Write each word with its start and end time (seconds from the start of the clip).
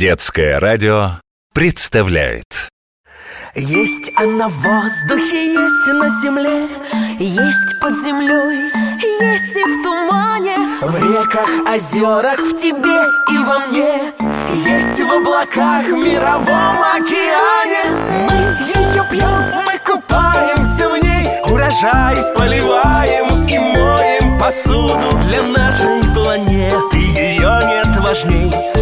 Детское 0.00 0.58
радио 0.58 1.20
представляет. 1.52 2.70
Есть 3.54 4.10
она 4.16 4.48
в 4.48 4.54
воздухе, 4.54 5.52
есть 5.52 5.86
на 5.88 6.08
земле 6.22 6.68
Есть 7.18 7.78
под 7.82 7.98
землей, 7.98 8.72
есть 9.20 9.56
и 9.58 9.62
в 9.62 9.82
тумане 9.82 10.56
В 10.80 10.96
реках, 10.96 11.50
озерах, 11.68 12.40
в 12.40 12.56
тебе 12.56 12.98
и 13.30 13.38
во 13.44 13.58
мне 13.66 14.14
Есть 14.54 15.02
в 15.02 15.12
облаках, 15.12 15.84
в 15.84 15.92
мировом 15.92 16.82
океане. 16.82 17.90
Мы 18.26 18.36
ее 18.72 19.04
пьем, 19.10 19.64
мы 19.66 19.78
купаемся 19.84 20.88
в 20.88 20.96
ней 20.96 21.26
Урожай 21.50 22.16
поливаем 22.34 23.46
и 23.46 23.58
моем 23.58 24.38
посуду 24.38 25.18
Для 25.24 25.42
нашей 25.42 26.02
планеты 26.14 26.96
ее 26.96 27.60
нет 27.68 27.94
важней 27.98 28.79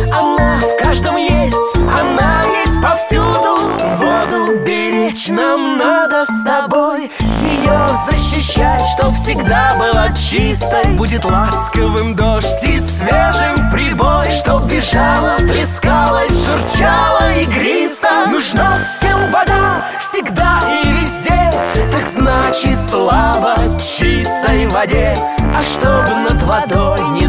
в 0.61 0.83
каждом 0.83 1.17
есть, 1.17 1.77
она 1.77 2.43
есть 2.43 2.83
повсюду. 2.83 3.79
Воду 3.99 4.61
беречь 4.65 5.29
нам 5.29 5.79
надо 5.79 6.25
с 6.25 6.43
тобой. 6.45 7.11
Ее 7.43 7.89
защищать, 8.11 8.83
чтоб 8.97 9.15
всегда 9.15 9.75
была 9.79 10.11
чистой. 10.13 10.85
Будет 10.97 11.25
ласковым 11.25 12.15
дождь 12.15 12.63
и 12.65 12.79
свежим 12.79 13.71
прибой 13.71 14.27
Чтоб 14.31 14.65
бежала, 14.65 15.37
плескалась, 15.39 16.33
журчала 16.45 17.33
игристо 17.33 18.27
Нужна 18.27 18.79
всем 18.79 19.19
вода, 19.33 19.85
всегда 20.01 20.61
и 20.85 20.89
везде. 20.89 21.51
Так 21.75 22.05
значит 22.05 22.81
слава 22.81 23.57
чистой 23.79 24.67
воде. 24.69 25.15
А 25.55 25.61
чтоб 25.61 26.09
над 26.31 26.43
водой 26.43 27.01
не 27.21 27.27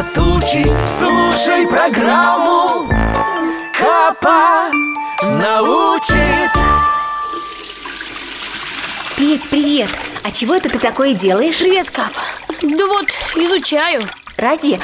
сгущались 0.00 0.14
тучи 0.14 0.64
Слушай 0.86 1.66
программу 1.66 2.88
Капа 3.78 4.70
научит 5.22 6.50
Петь, 9.16 9.48
привет! 9.50 9.88
А 10.22 10.30
чего 10.30 10.54
это 10.54 10.68
ты 10.68 10.78
такое 10.78 11.14
делаешь? 11.14 11.58
Привет, 11.58 11.90
Капа 11.90 12.20
Да 12.62 12.86
вот, 12.86 13.06
изучаю 13.36 14.02
Разве? 14.36 14.80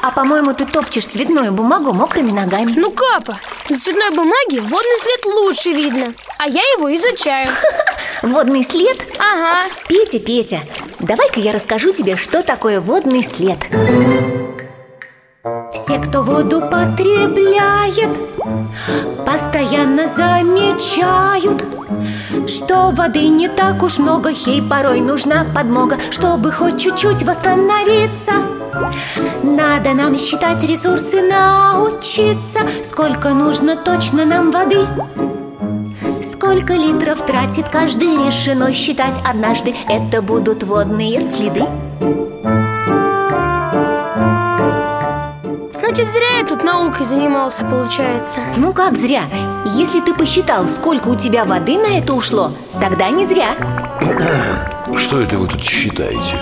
А 0.00 0.10
по-моему, 0.10 0.52
ты 0.54 0.66
топчешь 0.66 1.06
цветную 1.06 1.52
бумагу 1.52 1.92
мокрыми 1.92 2.30
ногами 2.30 2.72
Ну, 2.76 2.90
Капа, 2.90 3.38
на 3.68 3.78
цветной 3.78 4.10
бумаге 4.10 4.60
водный 4.60 5.00
след 5.02 5.24
лучше 5.26 5.70
видно 5.70 6.14
А 6.38 6.48
я 6.48 6.60
его 6.76 6.94
изучаю 6.94 7.50
Водный 8.22 8.64
след? 8.64 8.98
Ага 9.18 9.68
Петя, 9.88 10.18
Петя, 10.18 10.60
давай-ка 11.00 11.40
я 11.40 11.52
расскажу 11.52 11.92
тебе, 11.92 12.16
что 12.16 12.42
такое 12.42 12.80
водный 12.80 13.22
след 13.22 13.58
кто 16.04 16.22
воду 16.22 16.60
потребляет, 16.60 18.10
постоянно 19.26 20.06
замечают 20.06 21.64
Что 22.46 22.90
воды 22.90 23.28
не 23.28 23.48
так 23.48 23.82
уж 23.82 23.98
много, 23.98 24.30
ей 24.30 24.62
порой 24.62 25.00
нужна 25.00 25.44
подмога 25.54 25.96
Чтобы 26.10 26.52
хоть 26.52 26.80
чуть-чуть 26.80 27.22
восстановиться. 27.22 28.32
Надо 29.42 29.94
нам 29.94 30.18
считать 30.18 30.62
ресурсы, 30.62 31.22
научиться 31.22 32.60
Сколько 32.84 33.30
нужно 33.30 33.76
точно 33.76 34.24
нам 34.24 34.50
воды. 34.50 34.86
Сколько 36.22 36.74
литров 36.74 37.24
тратит 37.26 37.68
каждый, 37.68 38.26
решено 38.26 38.72
считать 38.72 39.20
однажды 39.24 39.74
Это 39.88 40.22
будут 40.22 40.62
водные 40.62 41.22
следы 41.22 41.64
Значит, 45.94 46.12
зря 46.12 46.38
я 46.40 46.44
тут 46.44 46.64
наукой 46.64 47.06
занимался, 47.06 47.62
получается. 47.64 48.40
Ну 48.56 48.72
как 48.72 48.96
зря? 48.96 49.22
Если 49.76 50.00
ты 50.00 50.12
посчитал, 50.12 50.68
сколько 50.68 51.06
у 51.06 51.14
тебя 51.14 51.44
воды 51.44 51.78
на 51.78 51.98
это 51.98 52.14
ушло, 52.14 52.50
тогда 52.80 53.10
не 53.10 53.24
зря. 53.24 53.54
Что 54.98 55.20
это 55.20 55.38
вы 55.38 55.46
тут 55.46 55.62
считаете? 55.62 56.36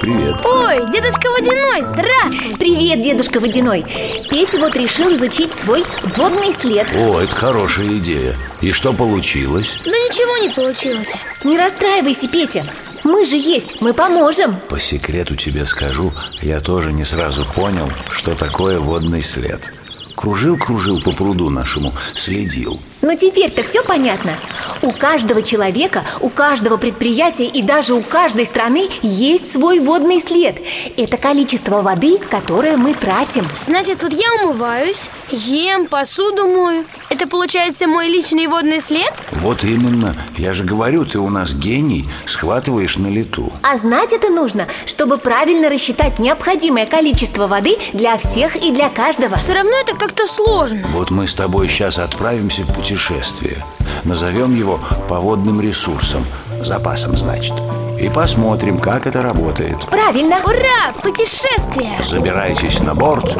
Привет. 0.00 0.36
Ой, 0.44 0.88
дедушка 0.92 1.30
Водяной, 1.32 1.82
здравствуй. 1.82 2.56
Привет, 2.56 3.02
дедушка 3.02 3.40
Водяной. 3.40 3.84
Петя 4.30 4.58
вот 4.58 4.76
решил 4.76 5.12
изучить 5.14 5.52
свой 5.52 5.84
водный 6.16 6.52
след. 6.52 6.86
О, 6.94 7.20
это 7.20 7.34
хорошая 7.34 7.88
идея. 7.96 8.36
И 8.60 8.70
что 8.70 8.92
получилось? 8.92 9.78
Да 9.84 9.90
ничего 9.90 10.46
не 10.46 10.54
получилось. 10.54 11.12
Не 11.42 11.58
расстраивайся, 11.58 12.28
Петя 12.28 12.64
Мы 13.04 13.24
же 13.24 13.36
есть, 13.36 13.80
мы 13.80 13.94
поможем. 13.94 14.54
По 14.68 14.78
секрету 14.78 15.34
тебе 15.34 15.66
скажу 15.66 16.12
Я 16.40 16.60
тоже 16.60 16.92
не 16.92 17.04
сразу 17.04 17.44
понял, 17.44 17.88
что 18.10 18.34
такое 18.34 18.78
водный 18.78 19.22
след. 19.22 19.72
Кружил-кружил 20.14 21.02
по 21.02 21.10
пруду 21.12 21.50
нашему, 21.50 21.92
следил. 22.14 22.80
Но 23.00 23.16
теперь-то 23.16 23.64
все 23.64 23.82
понятно. 23.82 24.34
У 24.82 24.92
каждого 24.92 25.42
человека, 25.42 26.04
у 26.20 26.28
каждого 26.28 26.76
предприятия 26.76 27.46
и 27.46 27.60
даже 27.60 27.94
у 27.94 28.02
каждой 28.02 28.46
страны 28.46 28.88
есть 29.02 29.52
свой 29.52 29.80
водный 29.80 30.20
след. 30.20 30.56
Это 30.96 31.16
количество 31.16 31.82
воды, 31.82 32.18
которое 32.18 32.76
мы 32.76 32.94
тратим. 32.94 33.44
Значит, 33.56 34.04
вот 34.04 34.12
я 34.12 34.44
умываюсь, 34.44 35.08
ем, 35.30 35.86
посуду 35.86 36.46
мою 36.46 36.84
Это 37.12 37.26
получается 37.26 37.86
мой 37.86 38.08
личный 38.08 38.46
водный 38.46 38.80
след? 38.80 39.12
Вот 39.32 39.64
именно, 39.64 40.16
я 40.38 40.54
же 40.54 40.64
говорю, 40.64 41.04
ты 41.04 41.18
у 41.18 41.28
нас 41.28 41.52
гений 41.52 42.08
Схватываешь 42.24 42.96
на 42.96 43.08
лету. 43.08 43.52
А 43.62 43.76
знать 43.76 44.14
это 44.14 44.30
нужно, 44.30 44.66
чтобы 44.86 45.18
правильно 45.18 45.68
рассчитать 45.68 46.18
необходимое 46.18 46.86
количество 46.86 47.46
воды 47.46 47.76
для 47.92 48.16
всех 48.16 48.56
и 48.56 48.72
для 48.72 48.88
каждого. 48.88 49.36
Все 49.36 49.52
равно 49.52 49.72
это 49.78 49.94
как-то 49.94 50.26
сложно. 50.26 50.86
Вот 50.94 51.10
мы 51.10 51.28
с 51.28 51.34
тобой 51.34 51.68
сейчас 51.68 51.98
отправимся 51.98 52.62
в 52.62 52.74
путешествие. 52.74 53.62
Назовем 54.04 54.56
его 54.56 54.80
по 55.06 55.20
водным 55.20 55.60
ресурсам 55.60 56.24
Запасом, 56.62 57.14
значит. 57.14 57.52
И 58.00 58.08
посмотрим, 58.08 58.78
как 58.78 59.06
это 59.06 59.20
работает. 59.20 59.78
Правильно. 59.90 60.38
Ура, 60.44 60.94
путешествие! 61.02 61.92
Забирайтесь 62.02 62.80
на 62.80 62.94
борт. 62.94 63.36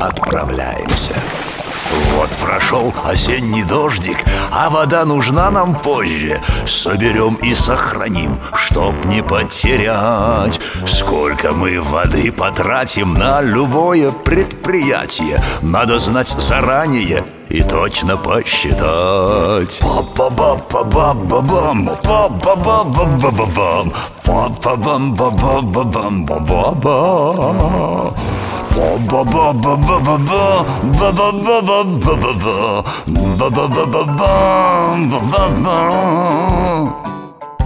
Отправляемся 0.00 1.14
вот 2.14 2.30
прошел 2.30 2.94
осенний 3.04 3.64
дождик, 3.64 4.24
а 4.50 4.70
вода 4.70 5.04
нужна 5.04 5.50
нам 5.50 5.74
позже. 5.74 6.40
Соберем 6.66 7.34
и 7.36 7.54
сохраним, 7.54 8.38
чтоб 8.54 9.04
не 9.04 9.22
потерять. 9.22 10.58
Сколько 10.86 11.52
мы 11.52 11.80
воды 11.80 12.32
потратим 12.32 13.14
на 13.14 13.40
любое 13.40 14.10
предприятие 14.10 15.40
Надо 15.62 15.98
знать 15.98 16.34
заранее 16.38 17.24
и 17.48 17.62
точно 17.62 18.16
посчитать. 18.16 19.80
Па-па-ба-па-ба-ба-бам 19.80 21.90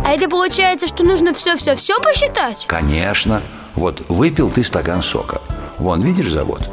А 0.04 0.12
это 0.12 0.28
получается, 0.28 0.86
что 0.86 1.04
нужно 1.04 1.32
все-все-все 1.32 1.98
посчитать? 2.00 2.66
Конечно. 2.66 3.42
Вот 3.74 4.02
выпил 4.08 4.50
ты 4.50 4.62
стакан 4.62 5.02
сока. 5.02 5.40
Вон, 5.78 6.02
видишь 6.02 6.30
завод? 6.30 6.68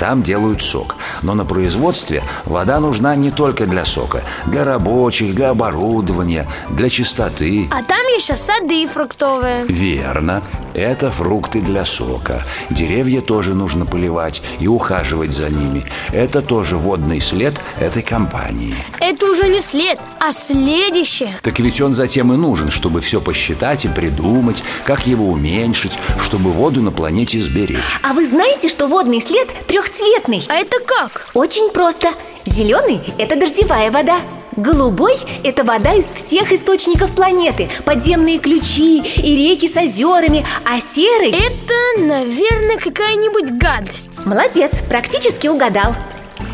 Там 0.00 0.22
делают 0.22 0.62
сок. 0.62 0.96
Но 1.20 1.34
на 1.34 1.44
производстве 1.44 2.22
вода 2.46 2.80
нужна 2.80 3.14
не 3.16 3.30
только 3.30 3.66
для 3.66 3.84
сока. 3.84 4.22
Для 4.46 4.64
рабочих, 4.64 5.34
для 5.34 5.50
оборудования, 5.50 6.48
для 6.70 6.88
чистоты. 6.88 7.68
А 7.70 7.82
там 7.82 8.00
еще 8.16 8.34
сады 8.34 8.86
фруктовые 8.86 9.66
Верно. 9.66 10.42
Это 10.72 11.10
фрукты 11.10 11.60
для 11.60 11.84
сока. 11.84 12.42
Деревья 12.70 13.20
тоже 13.20 13.54
нужно 13.54 13.84
поливать 13.84 14.42
и 14.58 14.66
ухаживать 14.66 15.34
за 15.34 15.50
ними. 15.50 15.84
Это 16.12 16.40
тоже 16.40 16.78
водный 16.78 17.20
след 17.20 17.60
этой 17.78 18.02
компании. 18.02 18.76
Это 19.00 19.26
уже 19.26 19.48
не 19.48 19.60
след, 19.60 19.98
а 20.18 20.32
следище 20.32 21.28
Так 21.42 21.58
ведь 21.58 21.80
он 21.82 21.94
затем 21.94 22.32
и 22.32 22.36
нужен, 22.36 22.70
чтобы 22.70 23.02
все 23.02 23.20
посчитать 23.20 23.84
и 23.84 23.88
придумать, 23.88 24.62
как 24.86 25.06
его 25.06 25.26
уменьшить, 25.28 25.98
чтобы 26.22 26.52
воду 26.52 26.80
на 26.80 26.90
планете 26.90 27.38
сберечь. 27.38 28.00
А 28.02 28.14
вы 28.14 28.24
знаете, 28.24 28.70
что 28.70 28.86
водный 28.86 29.20
след 29.20 29.48
трехцветный? 29.90 30.42
А 30.48 30.56
это 30.56 30.78
как? 30.80 31.28
Очень 31.34 31.70
просто. 31.70 32.12
Зеленый– 32.44 33.00
это 33.18 33.36
дождевая 33.36 33.90
вода. 33.90 34.20
Голубой– 34.56 35.16
это 35.44 35.62
вода 35.64 35.94
из 35.94 36.10
всех 36.10 36.52
источников 36.52 37.12
планеты. 37.14 37.68
Подземные 37.84 38.38
ключи 38.38 39.00
и 39.00 39.36
реки 39.36 39.68
с 39.68 39.76
озерами. 39.76 40.44
А 40.64 40.80
серый… 40.80 41.30
Это, 41.30 42.02
наверное, 42.02 42.78
какая-нибудь 42.78 43.52
гадость. 43.52 44.10
Молодец, 44.24 44.80
практически 44.88 45.46
угадал 45.48 45.94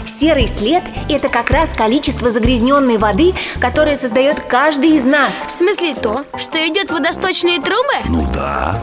Серый 0.06 0.46
след– 0.46 0.82
это 1.08 1.28
как 1.28 1.50
раз 1.50 1.70
количество 1.70 2.30
загрязненной 2.30 2.98
воды, 2.98 3.34
которое 3.60 3.96
создает 3.96 4.40
каждый 4.40 4.96
из 4.96 5.04
нас 5.04 5.44
В 5.48 5.50
смысле 5.50 5.94
то, 5.94 6.24
что 6.38 6.58
идет 6.68 6.90
водосточные 6.90 7.60
трубы? 7.60 8.08
Ну 8.08 8.26
да. 8.32 8.80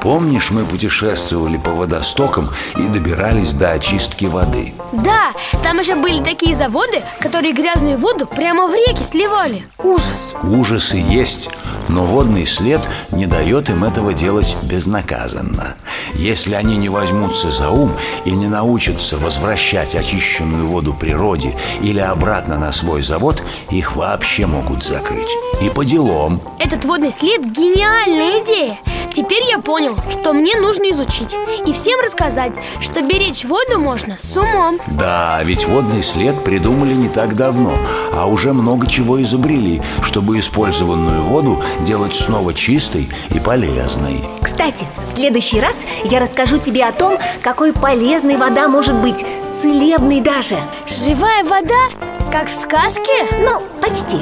Помнишь, 0.00 0.50
мы 0.50 0.64
путешествовали 0.64 1.56
по 1.56 1.70
водостокам 1.70 2.50
и 2.76 2.82
добирались 2.82 3.52
до 3.52 3.72
очистки 3.72 4.26
воды? 4.26 4.74
Да, 4.92 5.32
там 5.62 5.78
еще 5.78 5.94
были 5.94 6.22
такие 6.22 6.54
заводы, 6.54 7.02
которые 7.20 7.52
грязную 7.52 7.96
воду 7.96 8.26
прямо 8.26 8.66
в 8.66 8.74
реки 8.74 9.02
сливали 9.02 9.64
Ужас 9.82 10.34
Ужасы 10.42 10.96
есть, 10.96 11.48
но 11.94 12.02
водный 12.04 12.44
след 12.44 12.80
не 13.12 13.26
дает 13.26 13.70
им 13.70 13.84
этого 13.84 14.12
делать 14.12 14.56
безнаказанно. 14.62 15.76
Если 16.14 16.54
они 16.54 16.76
не 16.76 16.88
возьмутся 16.88 17.50
за 17.50 17.70
ум 17.70 17.92
и 18.24 18.32
не 18.32 18.48
научатся 18.48 19.16
возвращать 19.16 19.94
очищенную 19.94 20.66
воду 20.66 20.92
природе 20.92 21.54
или 21.80 22.00
обратно 22.00 22.58
на 22.58 22.72
свой 22.72 23.02
завод, 23.02 23.44
их 23.70 23.94
вообще 23.94 24.46
могут 24.46 24.82
закрыть. 24.82 25.30
И 25.62 25.70
по 25.70 25.84
делам. 25.84 26.40
Этот 26.58 26.84
водный 26.84 27.12
след– 27.12 27.44
гениальная 27.44 28.42
идея. 28.42 28.78
Теперь 29.14 29.44
я 29.48 29.60
понял, 29.60 29.96
что 30.10 30.32
мне 30.32 30.56
нужно 30.56 30.90
изучить 30.90 31.36
И 31.66 31.72
всем 31.72 32.00
рассказать, 32.00 32.52
что 32.80 33.00
беречь 33.00 33.44
воду 33.44 33.78
можно 33.78 34.16
с 34.18 34.36
умом. 34.36 34.80
Да, 34.88 35.40
ведь 35.44 35.68
водный 35.68 36.02
след 36.02 36.42
придумали 36.42 36.94
не 36.94 37.08
так 37.08 37.36
давно 37.36 37.78
А 38.12 38.26
уже 38.26 38.52
много 38.52 38.88
чего 38.88 39.22
изобрели 39.22 39.80
Чтобы 40.02 40.40
использованную 40.40 41.22
воду 41.22 41.62
делать 41.84 42.14
снова 42.14 42.54
чистой 42.54 43.08
и 43.30 43.38
полезной. 43.38 44.20
Кстати, 44.42 44.86
в 45.08 45.12
следующий 45.12 45.60
раз 45.60 45.76
я 46.04 46.18
расскажу 46.18 46.58
тебе 46.58 46.84
о 46.84 46.92
том, 46.92 47.18
какой 47.42 47.72
полезной 47.72 48.36
вода 48.36 48.68
может 48.68 48.94
быть. 48.96 49.24
Целебной 49.54 50.20
даже. 50.20 50.56
Живая 50.86 51.44
вода? 51.44 51.90
Как 52.32 52.48
в 52.48 52.54
сказке? 52.54 53.12
Ну, 53.38 53.62
почти. 53.80 54.18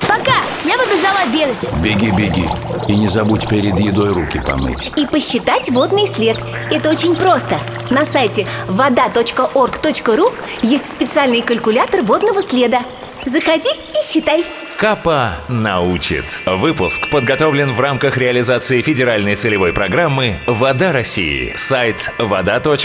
Пока! 0.00 0.40
Я 0.64 0.76
побежала 0.76 1.20
обедать. 1.24 1.82
Беги, 1.82 2.10
беги. 2.10 2.48
И 2.88 2.96
не 2.96 3.08
забудь 3.08 3.46
перед 3.48 3.78
едой 3.78 4.12
руки 4.12 4.40
помыть. 4.44 4.90
И 4.96 5.06
посчитать 5.06 5.70
водный 5.70 6.06
след. 6.06 6.36
Это 6.70 6.90
очень 6.90 7.14
просто. 7.14 7.58
На 7.90 8.04
сайте 8.04 8.46
вода.орг.ру 8.66 10.32
есть 10.62 10.90
специальный 10.90 11.42
калькулятор 11.42 12.02
водного 12.02 12.42
следа. 12.42 12.82
Заходи 13.24 13.68
и 13.68 14.06
считай 14.06 14.44
Капа 14.80 15.32
научит. 15.50 16.24
Выпуск 16.46 17.10
подготовлен 17.10 17.72
в 17.72 17.80
рамках 17.80 18.16
реализации 18.16 18.80
федеральной 18.80 19.34
целевой 19.34 19.74
программы 19.74 20.40
«Вода 20.46 20.90
России». 20.90 21.52
Сайт 21.54 22.10
вода.орг.ру 22.18 22.78